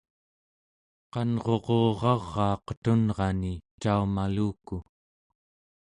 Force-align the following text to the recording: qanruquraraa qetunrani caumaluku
qanruquraraa 1.11 2.49
qetunrani 2.65 3.53
caumaluku 3.81 4.77